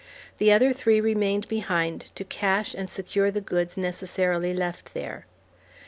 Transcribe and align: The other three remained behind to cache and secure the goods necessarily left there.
The 0.39 0.51
other 0.51 0.73
three 0.73 0.99
remained 0.99 1.47
behind 1.47 2.09
to 2.15 2.23
cache 2.23 2.73
and 2.73 2.89
secure 2.89 3.29
the 3.29 3.39
goods 3.39 3.77
necessarily 3.77 4.51
left 4.51 4.95
there. 4.95 5.27